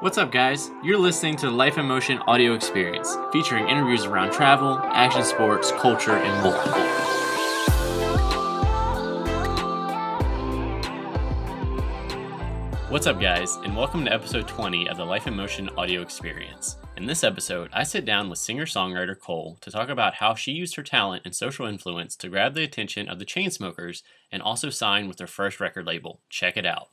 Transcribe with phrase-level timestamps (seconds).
[0.00, 0.70] What's up, guys?
[0.84, 5.72] You're listening to the Life in Motion audio experience, featuring interviews around travel, action sports,
[5.72, 6.54] culture, and more.
[12.88, 16.76] What's up, guys, and welcome to episode 20 of the Life in Motion audio experience.
[16.96, 20.52] In this episode, I sit down with singer songwriter Cole to talk about how she
[20.52, 24.70] used her talent and social influence to grab the attention of the Chainsmokers and also
[24.70, 26.20] sign with their first record label.
[26.30, 26.88] Check it out.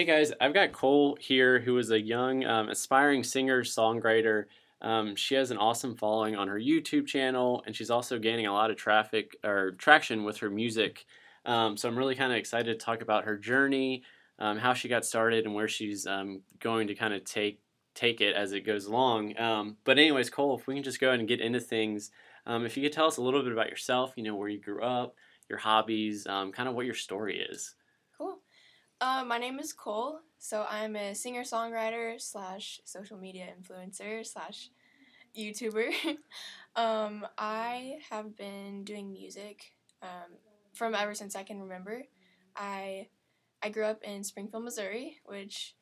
[0.00, 4.46] Hey guys, I've got Cole here, who is a young, um, aspiring singer songwriter.
[4.80, 8.52] Um, she has an awesome following on her YouTube channel, and she's also gaining a
[8.54, 11.04] lot of traffic or traction with her music.
[11.44, 14.02] Um, so I'm really kind of excited to talk about her journey,
[14.38, 17.60] um, how she got started, and where she's um, going to kind of take
[17.94, 19.38] take it as it goes along.
[19.38, 22.10] Um, but anyways, Cole, if we can just go ahead and get into things,
[22.46, 24.82] if you could tell us a little bit about yourself, you know, where you grew
[24.82, 25.14] up,
[25.50, 27.74] your hobbies, kind of what your story is.
[29.02, 30.20] Uh, my name is Cole.
[30.38, 34.68] So I'm a singer songwriter slash social media influencer slash
[35.34, 35.90] YouTuber.
[36.76, 40.36] um, I have been doing music um,
[40.74, 42.02] from ever since I can remember.
[42.54, 43.08] I
[43.62, 45.76] I grew up in Springfield, Missouri, which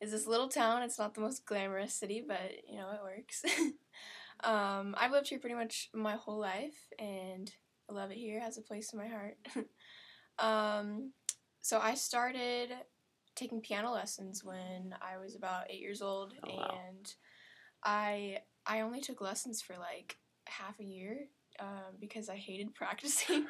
[0.00, 0.82] is this little town.
[0.82, 3.42] It's not the most glamorous city, but you know it works.
[4.44, 7.50] um, I've lived here pretty much my whole life, and
[7.90, 8.38] I love it here.
[8.38, 9.36] It has a place in my heart.
[10.38, 11.10] um,
[11.62, 12.70] so I started
[13.36, 16.78] taking piano lessons when I was about eight years old, oh, wow.
[16.88, 17.14] and
[17.84, 21.28] I I only took lessons for like half a year
[21.60, 23.46] um, because I hated practicing,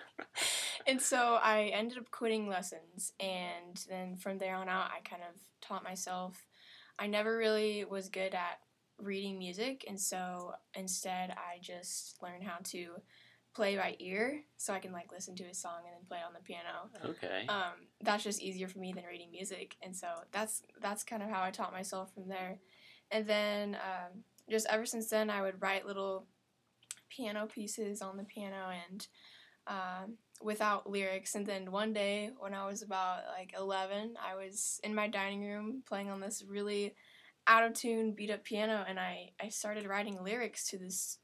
[0.87, 5.23] and so I ended up quitting lessons, and then from there on out, I kind
[5.23, 6.47] of taught myself.
[6.99, 8.61] I never really was good at
[8.99, 12.97] reading music, and so instead, I just learned how to
[13.55, 16.27] play by ear so I can like listen to a song and then play it
[16.27, 16.89] on the piano.
[17.05, 17.47] Okay.
[17.49, 21.29] Um, that's just easier for me than reading music, and so that's that's kind of
[21.29, 22.59] how I taught myself from there.
[23.11, 26.27] And then um, just ever since then, I would write little
[27.11, 29.07] piano pieces on the piano and
[29.67, 31.35] um, without lyrics.
[31.35, 35.45] And then one day, when I was about like 11, I was in my dining
[35.45, 36.95] room playing on this really
[37.47, 41.19] out of tune, beat up piano, and I I started writing lyrics to this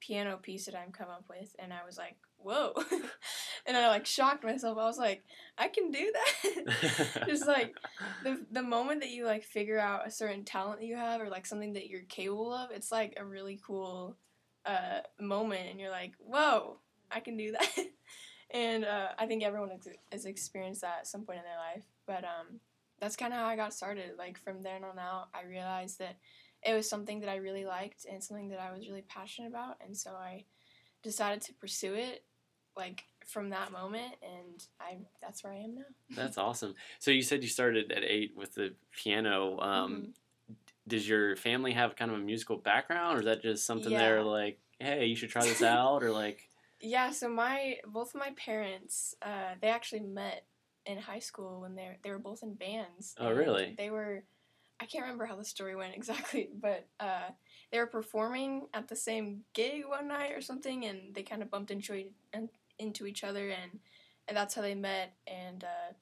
[0.00, 2.72] piano piece that I'm come up with, and I was like, whoa,
[3.66, 4.78] and I like shocked myself.
[4.78, 5.24] I was like,
[5.58, 7.26] I can do that.
[7.26, 7.74] Just like
[8.22, 11.28] the the moment that you like figure out a certain talent that you have, or
[11.28, 14.16] like something that you're capable of, it's like a really cool
[14.64, 16.78] uh, moment, and you're like, whoa,
[17.10, 17.72] I can do that.
[18.50, 19.70] and uh, I think everyone
[20.12, 21.84] has experienced that at some point in their life.
[22.06, 22.60] But um,
[23.00, 24.12] that's kind of how I got started.
[24.18, 26.16] Like from then on out, I realized that
[26.66, 29.76] it was something that I really liked and something that I was really passionate about,
[29.84, 30.44] and so I
[31.02, 32.24] decided to pursue it
[32.76, 35.82] like from that moment and I that's where I am now.
[36.10, 36.74] that's awesome.
[36.98, 40.54] So you said you started at 8 with the piano um, mm-hmm.
[40.86, 43.98] does your family have kind of a musical background or is that just something yeah.
[43.98, 46.48] they're like, "Hey, you should try this out" or like
[46.80, 50.44] Yeah, so my both of my parents uh, they actually met
[50.84, 53.14] in high school when they they were both in bands.
[53.18, 53.74] Oh, really?
[53.76, 54.24] They were
[54.80, 57.30] I can't remember how the story went exactly, but uh,
[57.72, 61.50] they were performing at the same gig one night or something, and they kind of
[61.50, 62.04] bumped into
[62.78, 63.80] into each other, and
[64.28, 65.14] and that's how they met.
[65.26, 65.94] And uh,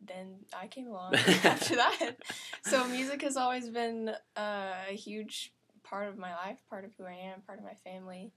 [0.00, 1.14] then I came along
[1.44, 2.16] after that.
[2.62, 5.52] So music has always been uh, a huge
[5.82, 8.32] part of my life, part of who I am, part of my family.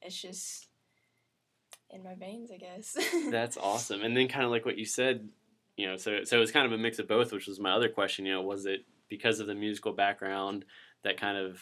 [0.00, 0.68] It's just
[1.90, 2.96] in my veins, I guess.
[3.30, 4.02] That's awesome.
[4.02, 5.28] And then kind of like what you said,
[5.76, 7.72] you know, so so it was kind of a mix of both, which was my
[7.72, 8.26] other question.
[8.26, 10.64] You know, was it because of the musical background
[11.02, 11.60] that kind of,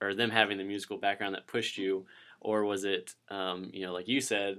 [0.00, 2.06] or them having the musical background that pushed you,
[2.40, 4.58] or was it, um, you know, like you said,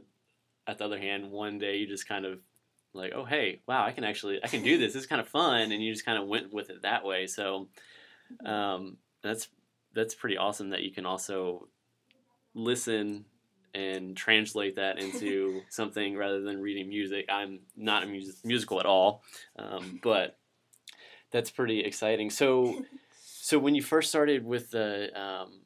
[0.68, 2.40] at the other hand, one day you just kind of
[2.94, 4.94] like, oh hey, wow, I can actually I can do this.
[4.94, 7.28] This is kind of fun, and you just kind of went with it that way.
[7.28, 7.68] So
[8.46, 9.50] um, that's
[9.94, 11.68] that's pretty awesome that you can also
[12.54, 13.26] listen
[13.74, 17.26] and translate that into something rather than reading music.
[17.30, 19.24] I'm not a music, musical at all,
[19.58, 20.38] um, but
[21.32, 22.30] that's pretty exciting.
[22.30, 22.84] So,
[23.24, 25.62] so when you first started with the um,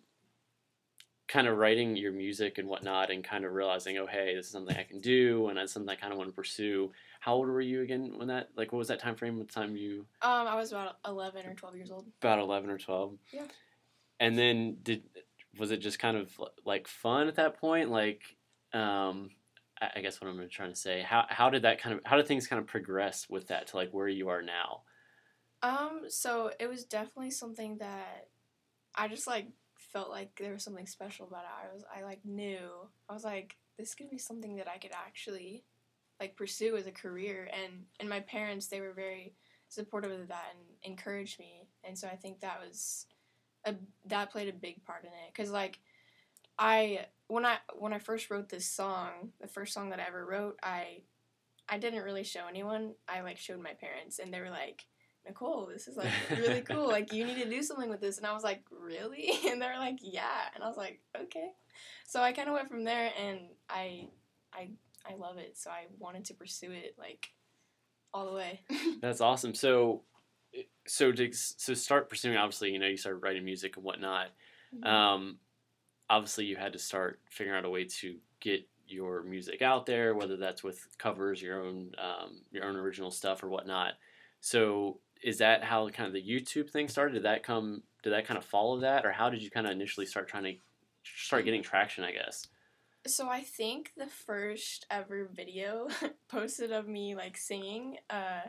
[1.27, 4.51] kind of writing your music and whatnot, and kind of realizing, oh, hey, this is
[4.51, 6.91] something I can do, and that's something I kind of want to pursue.
[7.19, 8.49] How old were you again when that?
[8.55, 9.37] Like, what was that time frame?
[9.37, 10.05] What time you?
[10.21, 12.05] Um, I was about eleven or twelve years old.
[12.21, 13.17] About eleven or twelve.
[13.31, 13.43] Yeah.
[14.19, 15.03] And then did
[15.57, 16.31] was it just kind of
[16.65, 17.89] like fun at that point?
[17.89, 18.21] Like,
[18.73, 19.31] um,
[19.79, 21.01] I guess what I'm trying to say.
[21.01, 23.75] How how did that kind of how did things kind of progress with that to
[23.77, 24.81] like where you are now?
[25.63, 28.27] Um, so it was definitely something that
[28.95, 29.47] I just like
[29.77, 31.49] felt like there was something special about it.
[31.63, 32.67] I was I like knew
[33.09, 35.63] I was like this could be something that I could actually
[36.19, 39.33] like pursue as a career and and my parents they were very
[39.69, 41.67] supportive of that and encouraged me.
[41.83, 43.05] And so I think that was
[43.67, 43.75] a
[44.05, 45.79] that played a big part in it cuz like
[46.57, 50.25] I when I when I first wrote this song, the first song that I ever
[50.25, 51.03] wrote, I
[51.69, 52.95] I didn't really show anyone.
[53.07, 54.85] I like showed my parents and they were like
[55.27, 56.87] Nicole, this is like really cool.
[56.87, 58.17] Like you need to do something with this.
[58.17, 59.31] And I was like, really?
[59.47, 60.49] And they were like, yeah.
[60.55, 61.51] And I was like, okay.
[62.05, 63.39] So I kind of went from there, and
[63.69, 64.07] I,
[64.53, 64.69] I,
[65.05, 65.57] I love it.
[65.57, 67.27] So I wanted to pursue it like
[68.13, 68.61] all the way.
[69.01, 69.53] That's awesome.
[69.53, 70.03] So,
[70.85, 74.27] so to so start pursuing, obviously, you know, you started writing music and whatnot.
[74.75, 74.87] Mm-hmm.
[74.87, 75.37] Um,
[76.09, 80.15] obviously, you had to start figuring out a way to get your music out there,
[80.15, 83.93] whether that's with covers, your own um, your own original stuff, or whatnot.
[84.39, 87.13] So, is that how kind of the YouTube thing started?
[87.13, 87.83] Did that come?
[88.03, 90.43] Did that kind of follow that, or how did you kind of initially start trying
[90.43, 90.53] to
[91.03, 92.03] start getting traction?
[92.03, 92.47] I guess.
[93.05, 95.87] So I think the first ever video
[96.27, 98.41] posted of me like singing, uh,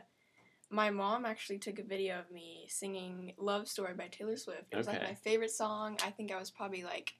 [0.69, 4.65] my mom actually took a video of me singing "Love Story" by Taylor Swift.
[4.71, 5.97] It was like my favorite song.
[6.05, 7.13] I think I was probably like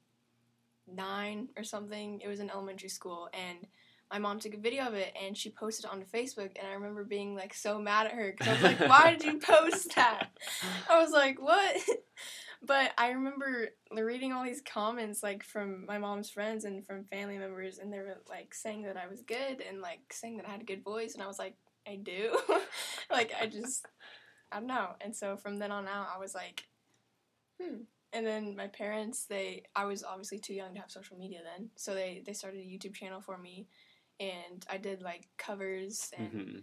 [0.88, 2.22] nine or something.
[2.22, 3.68] It was in elementary school, and
[4.12, 6.57] my mom took a video of it and she posted it onto Facebook.
[6.57, 9.24] And I remember being like so mad at her because I was like, "Why did
[9.24, 10.30] you post that?"
[10.90, 11.78] I was like, "What?"
[12.62, 17.38] But I remember reading all these comments like from my mom's friends and from family
[17.38, 20.52] members, and they were like saying that I was good and like saying that I
[20.52, 21.56] had a good voice, and I was like,
[21.88, 22.38] I do.
[23.12, 23.86] like I just,
[24.52, 24.90] I don't know.
[25.02, 26.68] And so from then on out, I was like,
[27.62, 27.84] hmm.
[28.12, 31.70] And then my parents, they, I was obviously too young to have social media then,
[31.76, 33.68] so they they started a YouTube channel for me,
[34.20, 36.60] and I did like covers and hmm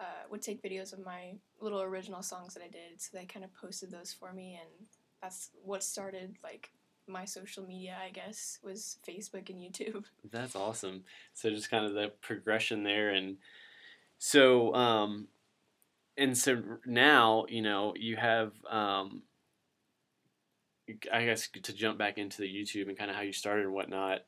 [0.00, 3.00] uh, would take videos of my little original songs that I did.
[3.00, 4.86] So they kind of posted those for me, and
[5.22, 6.70] that's what started like
[7.06, 7.96] my social media.
[8.02, 10.04] I guess was Facebook and YouTube.
[10.30, 11.04] That's awesome.
[11.34, 13.36] So just kind of the progression there, and
[14.20, 15.28] so um,
[16.16, 19.22] and so now you know you have um,
[21.12, 23.74] I guess to jump back into the YouTube and kind of how you started and
[23.74, 24.20] whatnot.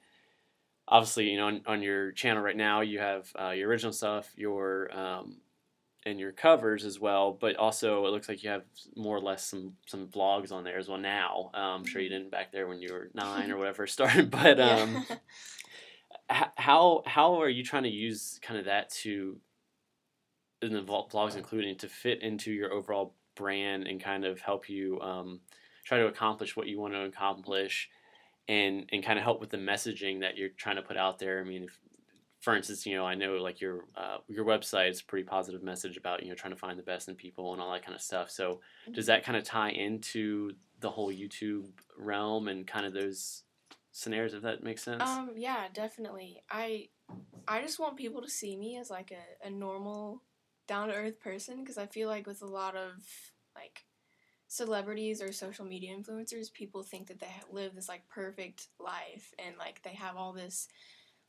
[0.89, 4.31] Obviously, you know, on, on your channel right now, you have uh, your original stuff,
[4.35, 5.37] your um,
[6.05, 7.37] and your covers as well.
[7.39, 8.65] But also, it looks like you have
[8.97, 11.51] more or less some some vlogs on there as well now.
[11.55, 14.59] Um, I'm sure you didn't back there when you were nine or whatever started, but
[14.59, 15.07] um,
[16.31, 19.37] h- how how are you trying to use kind of that to
[20.63, 24.69] in the vlog- vlogs including to fit into your overall brand and kind of help
[24.69, 25.41] you um,
[25.85, 27.89] try to accomplish what you want to accomplish
[28.49, 31.41] and and kind of help with the messaging that you're trying to put out there.
[31.41, 31.79] I mean if,
[32.41, 35.63] for instance you know i know like your uh, your website is a pretty positive
[35.63, 37.95] message about you know trying to find the best in people and all that kind
[37.95, 38.31] of stuff.
[38.31, 38.61] So
[38.93, 41.67] does that kind of tie into the whole youtube
[41.97, 43.45] realm and kind of those
[43.93, 45.03] scenarios if that makes sense?
[45.03, 46.43] Um, yeah, definitely.
[46.51, 46.89] I
[47.47, 50.23] I just want people to see me as like a, a normal,
[50.73, 52.93] down to earth person because I feel like with a lot of
[53.55, 53.85] like
[54.49, 59.59] celebrities or social media influencers, people think that they live this like perfect life and
[59.59, 60.69] like they have all this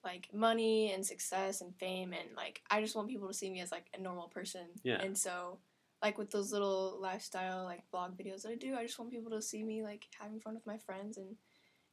[0.02, 3.60] like money and success and fame and like I just want people to see me
[3.60, 4.68] as like a normal person.
[4.82, 5.02] Yeah.
[5.02, 5.60] And so
[6.02, 9.32] like with those little lifestyle like blog videos that I do, I just want people
[9.32, 11.36] to see me like having fun with my friends and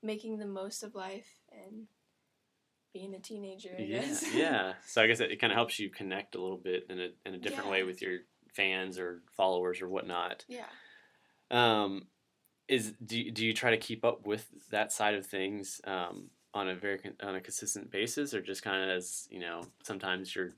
[0.04, 1.88] making the most of life and
[2.92, 4.34] being a teenager, I yeah, guess.
[4.34, 4.72] yeah.
[4.86, 7.08] So I guess it, it kind of helps you connect a little bit in a
[7.26, 8.18] in a different way with your
[8.54, 10.44] fans or followers or whatnot.
[10.48, 10.64] yeah.
[11.50, 12.06] Um,
[12.68, 16.30] is do you, do you try to keep up with that side of things um,
[16.54, 19.62] on a very con- on a consistent basis, or just kind of as you know,
[19.82, 20.50] sometimes you're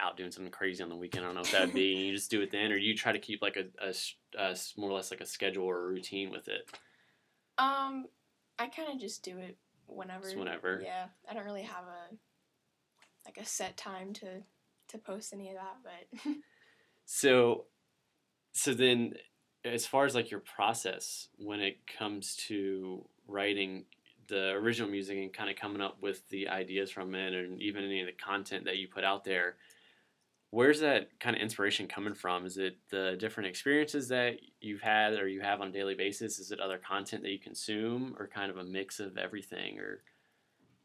[0.00, 1.24] out doing something crazy on the weekend.
[1.24, 3.12] I don't know if that'd be, and you just do it then, or you try
[3.12, 3.94] to keep like a
[4.76, 6.70] more or less like a schedule or a routine with it.
[7.58, 8.06] Um,
[8.58, 9.56] I kind of just do it
[9.94, 10.24] whenever.
[10.24, 10.80] Just whenever.
[10.84, 12.14] Yeah, I don't really have a
[13.24, 14.42] like a set time to
[14.88, 16.32] to post any of that, but
[17.04, 17.64] So,
[18.52, 19.14] so then,
[19.64, 23.84] as far as like your process when it comes to writing
[24.28, 27.84] the original music and kind of coming up with the ideas from it, and even
[27.84, 29.56] any of the content that you put out there,
[30.52, 32.44] where's that kind of inspiration coming from?
[32.44, 36.38] Is it the different experiences that you've had or you have on a daily basis?
[36.38, 39.78] Is it other content that you consume, or kind of a mix of everything?
[39.78, 40.02] Or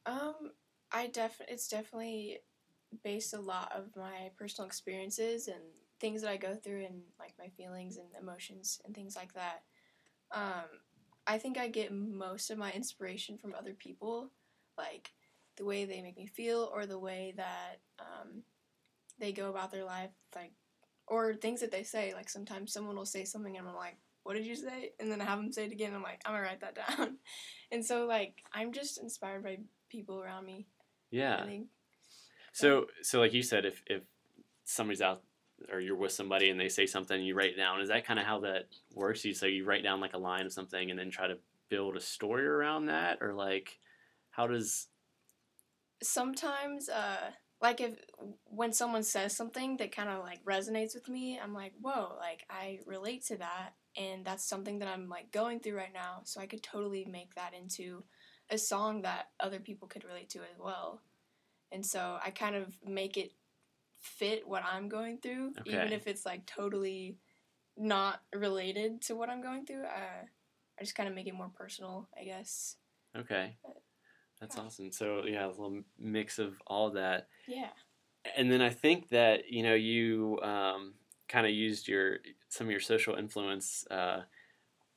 [0.06, 0.52] um,
[0.92, 2.40] I def it's definitely
[3.04, 5.62] based a lot of my personal experiences and
[6.00, 9.64] things that I go through and like my feelings and emotions and things like that.
[10.32, 10.80] Um,
[11.28, 14.32] I think I get most of my inspiration from other people,
[14.78, 15.12] like
[15.58, 18.44] the way they make me feel or the way that um,
[19.20, 20.52] they go about their life, like
[21.08, 22.14] or things that they say.
[22.14, 25.22] Like sometimes someone will say something and I'm like, "What did you say?" And then
[25.22, 25.94] I have them say it again.
[25.94, 27.18] I'm like, "I'm gonna write that down."
[27.72, 29.58] and so like I'm just inspired by
[29.90, 30.68] people around me.
[31.12, 31.68] yeah, I think.
[32.54, 34.04] So, so like you said, if if
[34.66, 35.22] somebody's out
[35.72, 37.82] or you're with somebody and they say something, you write it down.
[37.82, 39.24] Is that kind of how that works?
[39.26, 41.38] You so you write down like a line of something and then try to
[41.70, 43.80] build a story around that, or like
[44.32, 44.88] how does
[46.02, 47.32] sometimes uh
[47.62, 47.98] like if
[48.46, 52.46] when someone says something that kind of like resonates with me i'm like whoa like
[52.50, 56.40] i relate to that and that's something that i'm like going through right now so
[56.40, 58.04] i could totally make that into
[58.50, 61.02] a song that other people could relate to as well.
[61.72, 63.32] And so i kind of make it
[64.00, 67.18] fit what i'm going through even if it's like totally
[67.76, 70.24] not related to what i'm going through uh,
[70.80, 72.78] i just kind of make it more personal i guess.
[73.18, 73.58] Okay?
[74.40, 74.64] That's Yeah.
[74.64, 74.92] awesome.
[74.92, 77.28] So yeah, a little mix of all that.
[77.48, 77.70] yeah
[78.36, 80.94] and then I think that you know you um,
[81.30, 82.18] kind of used your
[82.50, 84.24] some of your social influence uh,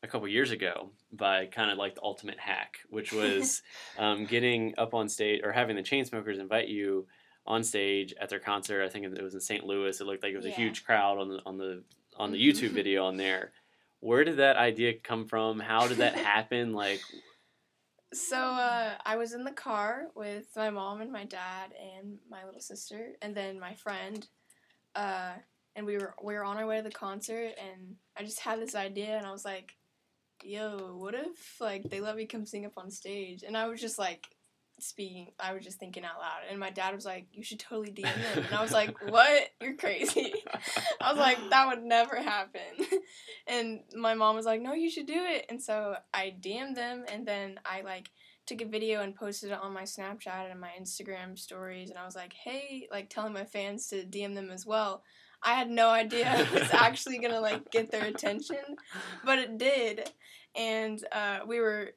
[0.02, 3.62] a couple years ago by kind of like the ultimate hack, which was
[3.98, 7.06] um, getting up on stage or having the Chainsmokers invite you
[7.46, 8.82] on stage at their concert.
[8.84, 9.64] I think it was in St.
[9.64, 10.00] Louis.
[10.00, 11.84] It looked like it was a huge crowd on the on the
[12.16, 12.52] on the Mhm.
[12.52, 13.52] YouTube video on there.
[14.00, 15.60] Where did that idea come from?
[15.60, 16.72] How did that happen?
[16.72, 17.00] Like,
[18.12, 22.44] So uh, I was in the car with my mom and my dad and my
[22.44, 24.26] little sister, and then my friend,
[24.96, 25.34] uh,
[25.76, 28.60] and we were we were on our way to the concert, and I just had
[28.60, 29.72] this idea, and I was like,
[30.42, 33.80] "Yo, what if like they let me come sing up on stage?" And I was
[33.80, 34.26] just like
[34.82, 37.92] speaking, I was just thinking out loud, and my dad was like, "You should totally
[37.92, 39.50] DM them," and I was like, "What?
[39.60, 40.32] You're crazy."
[41.00, 42.60] I was like, that would never happen.
[43.46, 45.46] and my mom was like, no, you should do it.
[45.48, 48.10] And so I DM'd them and then I like
[48.46, 51.90] took a video and posted it on my Snapchat and my Instagram stories.
[51.90, 55.02] And I was like, hey, like telling my fans to DM them as well.
[55.42, 58.58] I had no idea it was actually gonna like get their attention,
[59.24, 60.10] but it did.
[60.54, 61.92] And uh, we were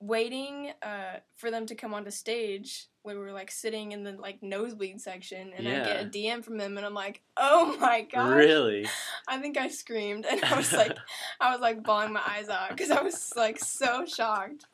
[0.00, 2.86] waiting uh, for them to come onto stage.
[3.04, 6.58] We were like sitting in the like nosebleed section, and I get a DM from
[6.58, 8.36] them, and I'm like, "Oh my god.
[8.36, 8.86] really?
[9.28, 10.96] I think I screamed, and I was like,
[11.40, 14.66] I was like bawling my eyes out because I was like so shocked.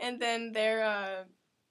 [0.00, 1.24] And then their uh,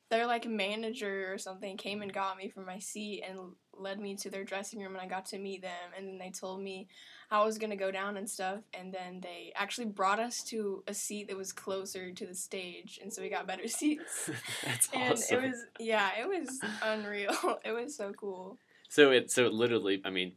[0.09, 3.39] their like manager or something came and got me from my seat and
[3.79, 5.91] led me to their dressing room, and I got to meet them.
[5.97, 6.87] And then they told me
[7.29, 8.61] how I was gonna go down and stuff.
[8.73, 12.99] And then they actually brought us to a seat that was closer to the stage,
[13.01, 14.29] and so we got better seats.
[14.65, 15.37] That's And awesome.
[15.39, 17.59] it was yeah, it was unreal.
[17.65, 18.57] it was so cool.
[18.89, 20.33] So it so it literally, I mean,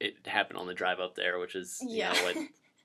[0.00, 2.12] it happened on the drive up there, which is you Yeah.
[2.12, 2.36] know what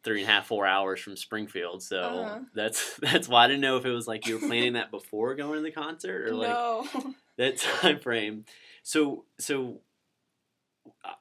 [0.03, 1.83] three and a half, four hours from Springfield.
[1.83, 2.39] So Uh-huh.
[2.55, 5.35] that's that's why I didn't know if it was like you were planning that before
[5.35, 6.87] going to the concert or like no.
[7.37, 8.45] that time frame.
[8.87, 9.81] So so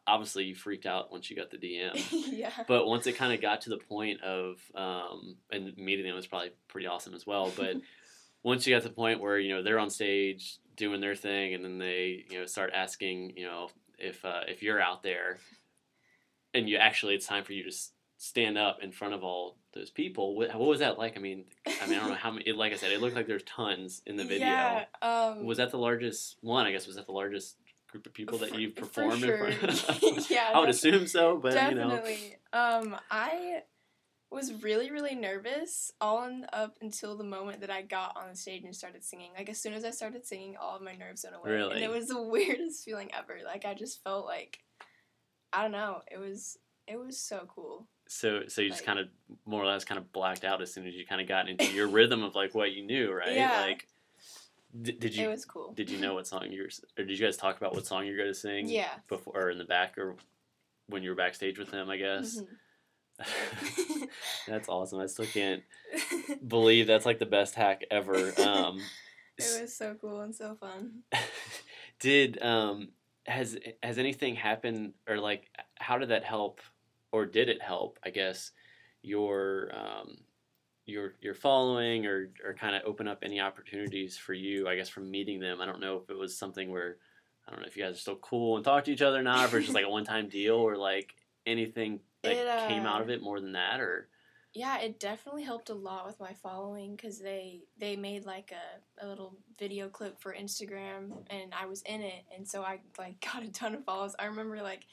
[0.06, 2.00] obviously you freaked out once you got the DM.
[2.30, 2.52] yeah.
[2.68, 6.28] But once it kind of got to the point of, um, and meeting them was
[6.28, 7.52] probably pretty awesome as well.
[7.56, 7.75] But
[8.44, 11.54] once you got to the point where you know they're on stage doing their thing,
[11.54, 13.66] and then they you know start asking you know
[13.99, 15.38] if uh, if you're out there,
[16.54, 17.76] and you actually it's time for you to
[18.16, 20.37] stand up in front of all those people.
[20.37, 21.16] What, what was that like?
[21.16, 21.46] I mean,
[21.83, 22.45] I mean I don't know how many.
[22.49, 24.47] It, like I said, it looked like there's tons in the video.
[24.47, 24.85] Yeah.
[25.02, 26.66] Um, Was that the largest one?
[26.66, 27.56] I guess was that the largest
[27.90, 29.47] group of people that you've for performed sure.
[29.47, 30.02] in front?
[30.02, 30.26] of?
[30.30, 31.90] Yeah, I would assume so, but you know.
[31.90, 32.37] Definitely.
[32.52, 33.62] Um, I
[34.30, 38.37] was really, really nervous all in, up until the moment that I got on the
[38.37, 39.30] stage and started singing.
[39.37, 41.76] Like as soon as I started singing, all of my nerves went away, Really?
[41.76, 43.38] and it was the weirdest feeling ever.
[43.45, 44.59] Like I just felt like,
[45.52, 47.87] I don't know, it was it was so cool.
[48.08, 49.08] So, so you just Like- kind of
[49.44, 51.66] more or less kind of blacked out as soon as you kind of got into
[51.72, 53.34] your rhythm of like what you knew, right?
[53.34, 53.60] Yeah.
[53.62, 53.86] Like,
[54.80, 55.72] did, did it you was cool.
[55.72, 58.06] did you know what song you were, or did you guys talk about what song
[58.06, 58.68] you're going to sing?
[58.68, 58.90] Yeah.
[59.08, 60.16] Before or in the back or
[60.88, 62.40] when you were backstage with them, I guess.
[62.40, 62.46] Mhm.
[64.46, 65.00] that's awesome.
[65.00, 65.62] I still can't
[66.48, 68.32] believe that's like the best hack ever.
[68.40, 68.80] Um,
[69.38, 71.02] it was so cool and so fun.
[71.98, 72.88] did um
[73.26, 76.60] has has anything happened or like how did that help
[77.16, 78.52] or did it help i guess
[79.02, 80.16] your um
[80.85, 84.88] your your following or or kind of open up any opportunities for you i guess
[84.88, 86.96] from meeting them i don't know if it was something where
[87.46, 89.44] i don't know if you guys are still cool and talk to each other now
[89.44, 91.14] if it's just like a one-time deal or like
[91.46, 94.08] anything that It, came out uh, of it more than that or
[94.52, 99.04] Yeah, it definitely helped a lot with my following because they they made like a,
[99.04, 103.20] a little video clip for Instagram and I was in it and so I like
[103.32, 104.16] got a ton of follows.
[104.18, 104.87] I remember like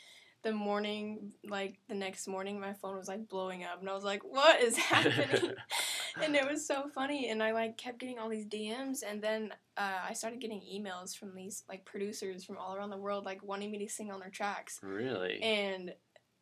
[0.44, 4.04] the morning like the next morning my phone was like blowing up and I was
[4.04, 5.54] like, What is happening?
[6.22, 9.54] and it was so funny and I like kept getting all these DMs and then
[9.78, 13.42] uh, I started getting emails from these like producers from all around the world like
[13.44, 15.94] wanting me to sing on their tracks really and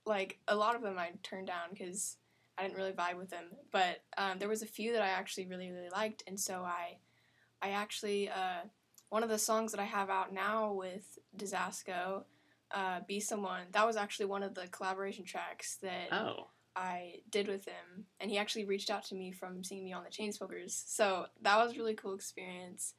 [0.06, 2.18] like a lot of them I turned down because
[2.58, 3.46] I didn't really vibe with them.
[3.72, 6.98] But um, there was a few that I actually really really liked, and so I,
[7.62, 8.62] I actually uh,
[9.10, 12.26] one of the songs that I have out now with Disasco,
[12.74, 17.48] uh, "Be Someone." That was actually one of the collaboration tracks that Oh, I did
[17.48, 20.84] with him, and he actually reached out to me from seeing me on the Chainsmokers.
[20.88, 22.94] So that was a really cool experience.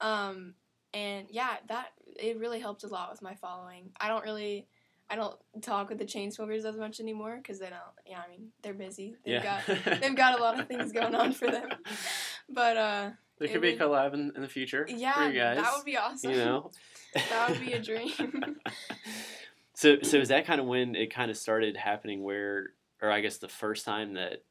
[0.00, 0.54] Um,
[0.94, 3.90] and yeah, that it really helped a lot with my following.
[4.00, 4.66] I don't really,
[5.08, 7.80] I don't talk with the Chainsmokers as much anymore because they don't.
[8.06, 9.16] Yeah, I mean they're busy.
[9.24, 9.60] They've yeah.
[9.66, 11.68] got they've got a lot of things going on for them.
[12.52, 13.10] But uh,
[13.40, 15.56] there it could be a collab in, in the future yeah, for you guys.
[15.56, 16.30] that would be awesome.
[16.30, 16.70] you know,
[17.14, 18.12] that would be a dream.
[19.74, 22.22] so, so is that kind of when it kind of started happening?
[22.22, 24.44] Where, or I guess the first time that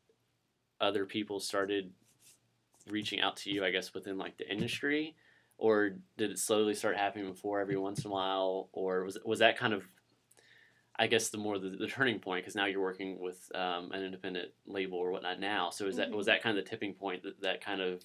[0.81, 1.91] other people started
[2.89, 5.15] reaching out to you, I guess within like the industry,
[5.57, 9.39] or did it slowly start happening before every once in a while, or was was
[9.39, 9.83] that kind of
[10.97, 14.03] I guess the more the, the turning point because now you're working with um, an
[14.03, 15.69] independent label or whatnot now.
[15.69, 16.31] So is that was Mhm.
[16.31, 18.01] that kind of the tipping point that, that kind of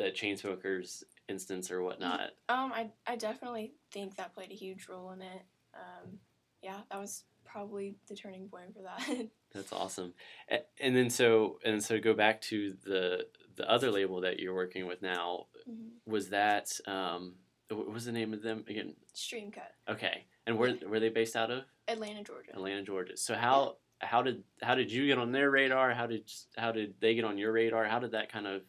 [0.00, 2.30] the Chainsmokers instance or whatnot?
[2.48, 5.42] Um, I I definitely think that played a huge role in it.
[5.74, 6.18] Um,
[6.62, 9.26] yeah, that was probably the turning point for that.
[9.54, 10.14] That's awesome.
[10.50, 13.26] A- And then so and so to go back to the
[13.56, 15.90] the other label that you're working with now Mhm.
[16.06, 17.34] was that um,
[17.68, 18.94] what was the name of them again?
[19.14, 21.64] Streamcut, Okay, and where were they based out of?
[21.88, 22.52] Atlanta, Georgia.
[22.54, 23.16] Atlanta, Georgia.
[23.16, 25.92] So how how did how did you get on their radar?
[25.92, 27.84] How did how did they get on your radar?
[27.84, 28.62] How did that kind of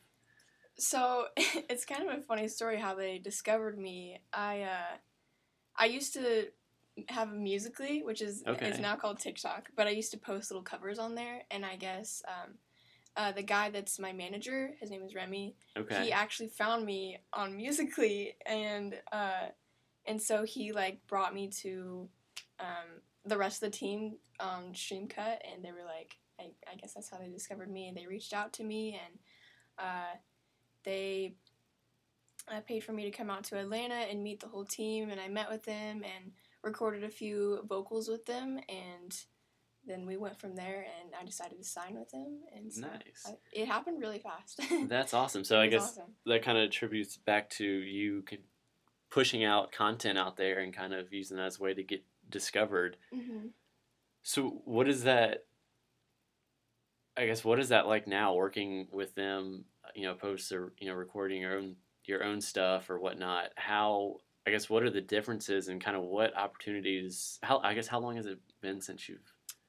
[0.77, 4.19] So it's kind of a funny story how they discovered me.
[4.33, 4.97] I uh,
[5.75, 6.47] I used to
[7.09, 8.67] have a Musical.ly, which is Okay.
[8.67, 11.75] it's now called TikTok, but I used to post little covers on there, and I
[11.75, 12.55] guess um,
[13.15, 15.55] uh, the guy that's my manager, his name is Remy.
[15.77, 16.03] okay?
[16.03, 19.47] He actually found me on Musical.ly, and uh,
[20.05, 22.09] and so he like brought me to
[22.59, 26.93] um, the rest of the team on Streamcut, and they were like, I, I guess
[26.93, 29.19] that's how they discovered me, and they reached out to me, and
[29.77, 30.15] uh,
[30.83, 31.35] they
[32.47, 35.19] uh, paid for me to come out to Atlanta and meet the whole team, and
[35.19, 36.31] I met with them and
[36.63, 39.17] recorded a few vocals with them, and
[39.85, 43.25] then we went from there, and I decided to sign with them, and so Nice.
[43.25, 44.61] I, it happened really fast.
[44.87, 45.43] That's awesome.
[45.43, 46.13] So I guess awesome.
[46.25, 48.23] that kind of attributes back to you
[49.09, 52.03] pushing out content out there and kind of using that as a way to get
[52.29, 52.97] discovered.
[53.13, 53.47] hmm
[54.23, 55.45] So what is that?
[57.17, 59.65] I guess what is that like now working with them?
[59.95, 61.75] You know, opposed to you know recording your own
[62.05, 63.49] your own stuff or whatnot.
[63.55, 67.39] How I guess what are the differences and kind of what opportunities?
[67.43, 69.19] How I guess how long has it been since you've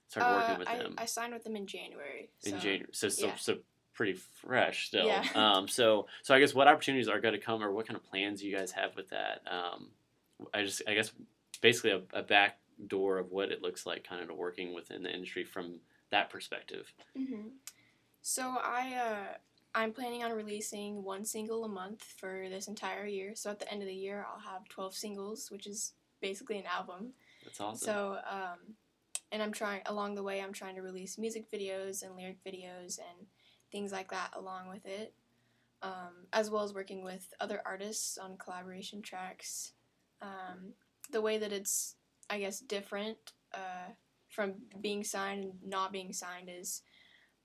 [0.09, 2.31] started working Uh, with I, them I signed with them in January.
[2.45, 2.87] in so- January?
[2.93, 3.37] So so, yeah.
[3.37, 3.57] so
[3.95, 5.07] pretty fresh still.
[5.07, 5.25] Yeah.
[5.35, 5.69] Um.
[5.69, 8.43] So so I guess what opportunities are going to come or what kind of plans
[8.43, 9.43] you guys have with that?
[9.51, 9.91] Um.
[10.53, 11.13] I just I guess
[11.61, 12.59] basically a, a back
[12.89, 15.79] door of what it looks like kind of working within the industry from
[16.11, 16.93] that perspective.
[17.17, 17.49] hmm
[18.23, 19.37] So I uh,
[19.75, 23.33] I'm planning on releasing one single a month for this entire year.
[23.35, 26.67] So at the end of the year, I'll have 12 singles, which is basically an
[26.67, 27.13] album.
[27.45, 27.87] That's awesome.
[27.87, 28.75] So um,
[29.33, 32.99] and I'm trying along the way, I'm trying to release music videos and lyric videos
[32.99, 33.27] and
[33.73, 35.15] things like that along with it,
[35.83, 39.73] um, as well as working with other artists on collaboration tracks.
[40.21, 40.75] Um,
[41.11, 41.97] the way that it's,
[42.29, 43.17] I guess, different
[43.55, 43.93] uh,
[44.29, 46.83] from being signed and not being signed is,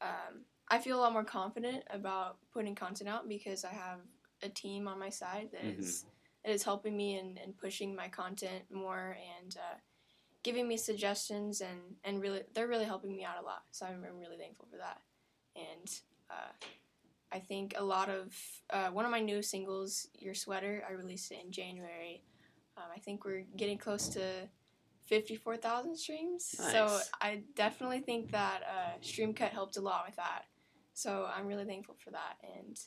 [0.01, 3.99] um, I feel a lot more confident about putting content out because I have
[4.43, 6.05] a team on my side that is
[6.45, 9.77] that is helping me and, and pushing my content more and uh,
[10.43, 13.63] giving me suggestions and, and really they're really helping me out a lot.
[13.71, 15.01] So I'm, I'm really thankful for that.
[15.55, 15.89] And
[16.29, 16.67] uh,
[17.31, 18.33] I think a lot of
[18.69, 22.23] uh, one of my new singles, Your Sweater, I released it in January.
[22.77, 24.21] Um, I think we're getting close to
[25.07, 26.55] 54,000 streams.
[26.71, 30.43] So I definitely think that uh, Streamcut helped a lot with that.
[30.97, 32.37] So I'm really thankful for that.
[32.57, 32.79] And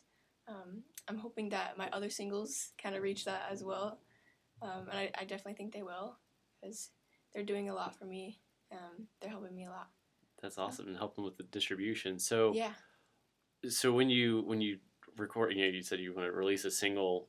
[0.48, 4.00] um, I'm hoping that my other singles kind of reach that as well.
[4.62, 6.16] Um, and I, I definitely think they will
[6.60, 6.90] because
[7.32, 8.40] they're doing a lot for me.
[8.72, 9.90] Um, they're helping me a lot.
[10.42, 12.18] That's awesome and helping with the distribution.
[12.18, 12.72] So Yeah.
[13.68, 14.78] so when you when you
[15.16, 17.28] record, you know, you said you want to release a single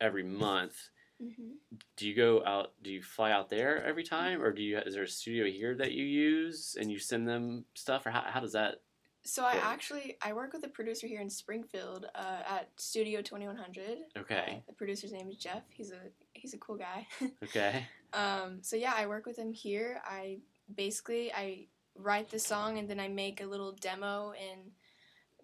[0.00, 0.76] every month.
[1.18, 1.54] hmm
[1.96, 2.74] Do you go out?
[2.80, 4.78] Do you fly out there every time, or do you?
[4.78, 8.22] Is there a studio here that you use and you send them stuff, or how,
[8.24, 8.82] how does that?
[9.24, 13.98] So I actually I work with a producer here in Springfield uh, at Studio 2100.
[14.18, 14.44] Okay.
[14.48, 15.62] Uh, the producer's name is Jeff.
[15.70, 16.00] He's a
[16.32, 17.06] he's a cool guy.
[17.44, 17.86] Okay.
[18.12, 20.00] Um, so yeah, I work with him here.
[20.04, 20.38] I
[20.74, 24.72] basically I write the song and then I make a little demo in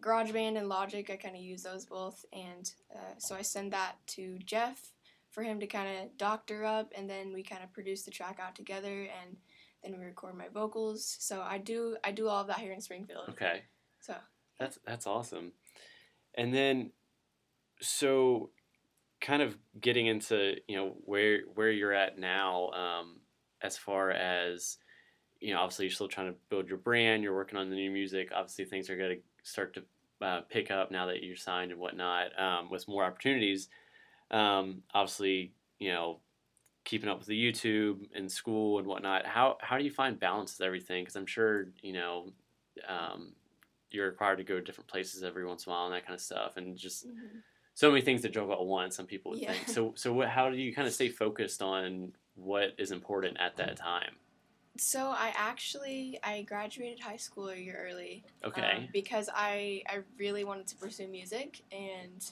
[0.02, 1.08] GarageBand and Logic.
[1.10, 4.92] I kind of use those both, and uh, so I send that to Jeff
[5.30, 8.38] for him to kind of doctor up, and then we kind of produce the track
[8.40, 9.36] out together, and
[9.82, 11.16] then we record my vocals.
[11.20, 13.30] So I do I do all of that here in Springfield.
[13.30, 13.62] Okay.
[14.00, 14.14] So
[14.58, 15.52] That's that's awesome.
[16.34, 16.92] And then,
[17.80, 18.50] so,
[19.20, 22.70] kind of getting into you know where where you're at now.
[22.70, 23.20] Um,
[23.60, 24.78] as far as
[25.40, 27.22] you know, obviously you're still trying to build your brand.
[27.22, 28.30] You're working on the new music.
[28.34, 29.82] Obviously, things are going to start to
[30.24, 33.68] uh, pick up now that you're signed and whatnot um, with more opportunities.
[34.30, 36.20] Um, obviously, you know,
[36.88, 39.26] keeping up with the YouTube and school and whatnot.
[39.26, 41.04] How how do you find balance with everything?
[41.04, 42.32] Because I'm sure you know
[42.88, 43.32] um,
[43.90, 46.14] you're required to go to different places every once in a while and that kind
[46.14, 47.42] of stuff, and just Mhm.
[47.74, 48.96] so many things to juggle at once.
[48.96, 49.52] Some people would Yeah.
[49.52, 49.68] think.
[49.68, 50.28] So so what?
[50.30, 54.16] How do you kind of stay focused on what is important at that time?
[54.78, 58.24] So I actually I graduated high school a year early.
[58.44, 58.62] Okay.
[58.62, 62.24] um, because I I really wanted to pursue music and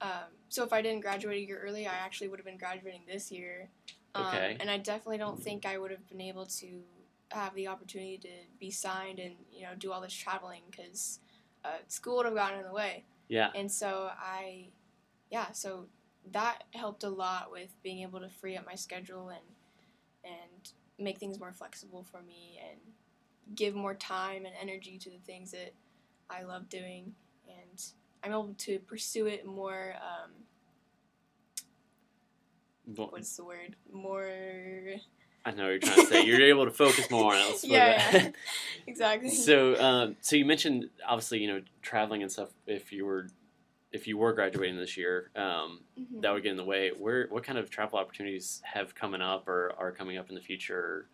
[0.00, 3.02] um, so if I didn't graduate a year early, I actually would have been graduating
[3.10, 3.70] this year.
[4.14, 4.56] Um, Okay.
[4.60, 6.82] And I definitely don't think I would have been able to
[7.30, 11.20] have the opportunity to be signed and you know do all this traveling because
[11.64, 13.04] uh, school would have gotten in the way.
[13.28, 13.50] yeah.
[13.54, 14.66] And so I,
[15.30, 15.86] yeah, so
[16.32, 19.46] that helped a lot with being able to free up my schedule and
[20.24, 22.78] and make things more flexible for me and
[23.54, 25.72] give more time and energy to the things that
[26.28, 27.14] I love doing
[27.48, 27.82] and
[28.22, 30.30] I'm able to pursue it more um,
[32.96, 34.28] Well, what's the word more
[35.42, 36.24] I know what you're trying to say.
[36.26, 37.64] You're able to focus more on it.
[37.64, 38.30] Yeah, yeah.
[38.86, 42.50] exactly so um, so you mentioned obviously you know traveling and stuff.
[42.66, 43.28] If you were
[43.92, 46.22] if you were graduating this year, um, Mhm.
[46.22, 46.90] that would get in the way.
[46.96, 50.40] Where what kind of travel opportunities have coming up or are coming up in the
[50.40, 51.08] future?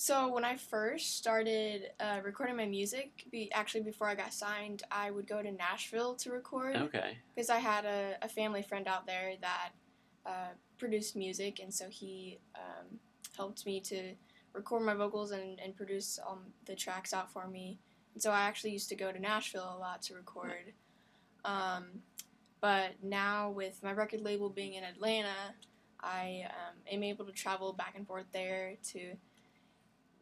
[0.00, 4.84] So when I first started uh, recording my music, be, actually before I got signed,
[4.92, 7.18] I would go to Nashville to record Okay.
[7.34, 9.70] because I had a, a family friend out there that
[10.24, 13.00] uh, produced music, and so he um,
[13.36, 14.14] helped me to
[14.52, 17.80] record my vocals and, and produce um, the tracks out for me.
[18.14, 20.74] And so I actually used to go to Nashville a lot to record.
[21.44, 21.86] Um,
[22.60, 25.56] but now with my record label being in Atlanta,
[26.00, 29.16] I um, am able to travel back and forth there to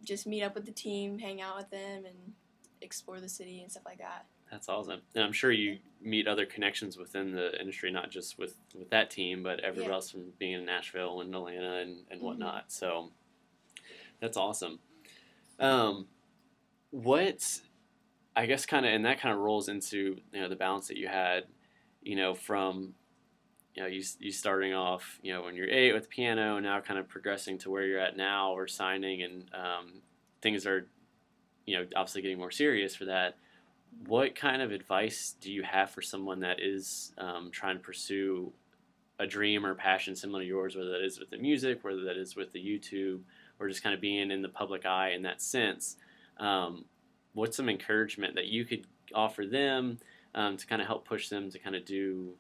[0.07, 2.33] just meet up with the team, hang out with them, and
[2.81, 4.27] explore the city and stuff like that.
[4.51, 5.01] That's awesome.
[5.15, 9.11] And I'm sure you meet other connections within the industry, not just with, with that
[9.11, 9.95] team, but everywhere Yeah.
[9.97, 12.25] else from being in Nashville and Atlanta and, and Mhm.
[12.25, 12.71] whatnot.
[12.71, 13.11] So
[14.21, 14.79] that's awesome.
[15.59, 16.07] Um,
[16.91, 17.61] what,
[18.37, 20.97] I guess, kind of, and that kind of rolls into you know the balance that
[20.97, 21.49] you had,
[22.03, 22.95] you know, from
[23.77, 26.81] you know you you starting off, you know, when you're eight with piano, and now
[26.81, 29.93] kind of progressing to where you're at now, or signing, and um,
[30.43, 30.89] things are,
[31.67, 33.37] you know, obviously getting more serious for that
[34.05, 38.53] what kind of advice do you have for someone that is um, trying to pursue
[39.19, 42.17] a dream or passion similar to yours, whether that is with the music, whether that
[42.17, 43.21] is with the YouTube,
[43.59, 45.97] or just kind of being in the public eye in that sense?
[46.39, 46.85] Um,
[47.33, 49.99] what's some encouragement that you could offer them
[50.35, 52.35] um, to kind of help push them to kind of do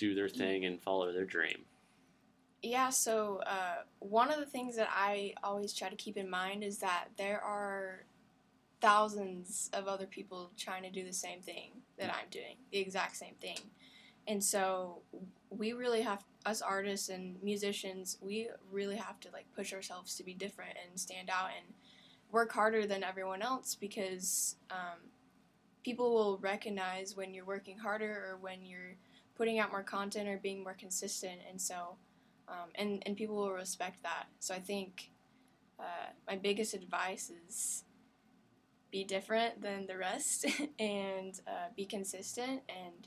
[0.00, 1.58] do their thing and follow their dream?
[2.62, 6.64] Yeah, so uh, one of the things that I always try to keep in mind
[6.64, 8.04] is that there are
[8.80, 13.16] thousands of other people trying to do the same thing that I'm doing, the exact
[13.16, 13.58] same thing.
[14.26, 15.00] And so
[15.50, 20.24] we really have us artists and musicians, we really have to like push ourselves to
[20.24, 21.74] be different and stand out and
[22.30, 24.98] work harder than everyone else because um,
[25.82, 28.96] people will recognize when you're working harder or when you're
[29.40, 31.40] putting out more content or being more consistent.
[31.48, 31.96] And so
[32.46, 34.26] um, and and people will respect that.
[34.38, 35.10] So I think
[35.78, 37.84] uh, my biggest advice is
[38.90, 40.44] be different than the rest
[40.78, 43.06] and uh, be consistent and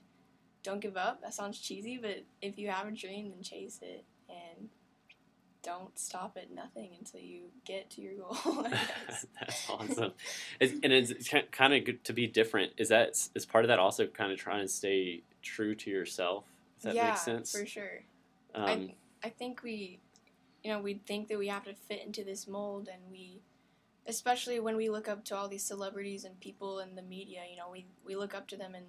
[0.64, 1.22] don't give up.
[1.22, 4.70] That sounds cheesy, but if you have a dream, then chase it and
[5.64, 8.68] don't stop at nothing until you get to your goal.
[9.40, 10.12] That's awesome.
[10.60, 11.14] It's, and it's
[11.52, 12.74] kind of good to be different.
[12.78, 16.44] Is that is part of that also kind of trying to stay true to yourself?
[16.78, 17.58] Does that yeah, make sense?
[17.58, 18.04] for sure.
[18.54, 20.00] Um, I I think we,
[20.64, 23.42] you know, we think that we have to fit into this mold, and we,
[24.06, 27.58] especially when we look up to all these celebrities and people in the media, you
[27.58, 28.86] know, we we look up to them, and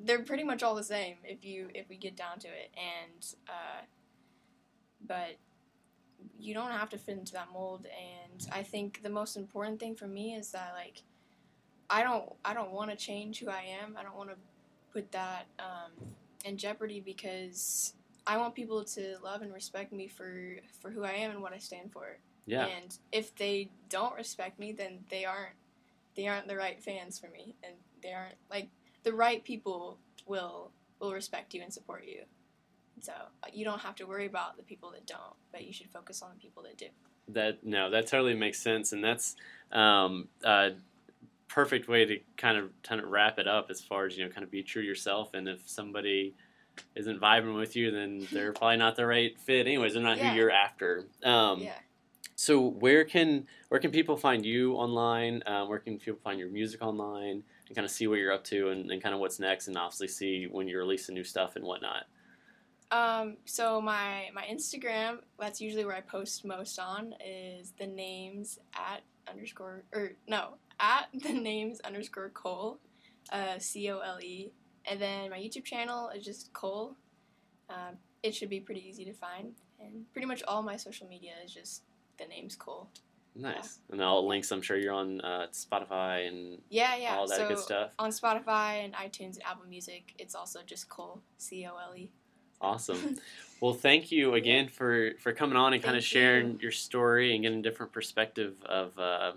[0.00, 3.34] they're pretty much all the same if you if we get down to it, and
[3.48, 3.82] uh,
[5.06, 5.36] but
[6.38, 9.94] you don't have to fit into that mold, and I think the most important thing
[9.94, 11.02] for me is that like.
[11.90, 12.30] I don't.
[12.44, 13.96] I don't want to change who I am.
[13.98, 14.36] I don't want to
[14.92, 15.92] put that um,
[16.44, 17.94] in jeopardy because
[18.26, 21.54] I want people to love and respect me for for who I am and what
[21.54, 22.18] I stand for.
[22.44, 25.54] yeah, And if they don't respect me, then they aren't
[26.14, 28.68] they aren't the right fans for me, and they aren't like
[29.02, 32.24] the right people will will respect you and support you.
[33.00, 35.88] So uh, you don't have to worry about the people that don't, but you should
[35.90, 36.86] focus on the people that do.
[37.28, 39.36] that no, that totally makes sense, and that's
[39.72, 40.72] um, a
[41.48, 44.30] perfect way to kind of kind of wrap it up as far as you know,
[44.30, 45.34] kind of be true to yourself.
[45.34, 46.34] And if somebody
[46.94, 49.66] isn't vibing with you, then they're probably not the right fit.
[49.66, 50.30] Anyways, they're not Yeah.
[50.30, 51.04] who you're after.
[51.24, 51.72] Um, yeah.
[52.36, 55.42] So where can where can people find you online?
[55.46, 58.44] Um, where can people find your music online and kind of see what you're up
[58.44, 61.56] to and, and kind of what's next, and obviously see when you're releasing new stuff
[61.56, 62.04] and whatnot.
[62.90, 68.58] Um, so my my Instagram, that's usually where I post most on, is the names
[68.74, 72.78] at underscore or no at the names underscore Cole,
[73.32, 74.52] uh, C O L E,
[74.86, 76.96] and then my YouTube channel is just Cole.
[77.68, 81.32] Um, it should be pretty easy to find, and pretty much all my social media
[81.44, 81.82] is just
[82.18, 82.88] the name's Cole.
[83.34, 83.78] Nice.
[83.92, 87.14] And all links, I'm sure you're on uh, Spotify and Yeah, yeah.
[87.14, 87.92] all that so good stuff.
[87.98, 92.10] on Spotify and iTunes and Apple Music, it's also just Cole, C O L E.
[92.60, 93.16] Awesome.
[93.60, 96.58] Well, thank you again for, for coming on and kind of sharing you.
[96.62, 99.32] your story and getting a different perspective of uh,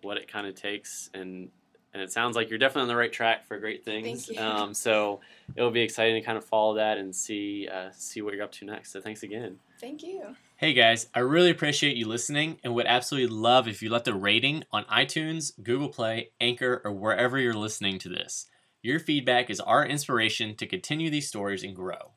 [0.00, 1.10] what it kind of takes.
[1.12, 1.50] And
[1.96, 4.26] and it sounds like you're definitely on the right track for great things.
[4.26, 4.44] Thank you.
[4.44, 5.20] Um, so
[5.54, 8.52] it'll be exciting to kind of follow that and see uh, see what you're up
[8.52, 8.92] to next.
[8.92, 9.58] So thanks again.
[9.80, 10.36] Thank you.
[10.56, 14.14] Hey guys, I really appreciate you listening and would absolutely love if you left a
[14.14, 18.46] rating on iTunes, Google Play, Anchor, or wherever you're listening to this.
[18.82, 22.12] Your feedback is our inspiration to continue these stories and grow.